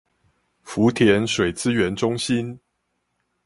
[0.63, 2.59] 福田水資源中心